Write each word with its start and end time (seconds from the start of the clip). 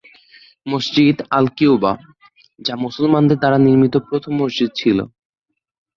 মসজিদ 0.65 1.17
আল-কিউবা, 1.31 1.91
যা 2.59 2.73
মুসলমানদের 2.75 3.37
দ্বারা 3.37 3.57
নির্মিত 3.57 3.95
প্রথম 4.09 4.31
মসজিদ 4.41 4.69
ছিল। 4.75 4.97